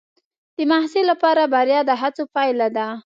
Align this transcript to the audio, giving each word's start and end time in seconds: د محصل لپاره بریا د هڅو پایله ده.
د 0.57 0.59
محصل 0.69 1.03
لپاره 1.11 1.43
بریا 1.53 1.79
د 1.89 1.91
هڅو 2.01 2.23
پایله 2.35 2.67
ده. 2.75 2.87